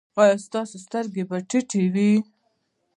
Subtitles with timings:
[0.21, 2.13] ایا ستاسو سترګې به ټیټې وي؟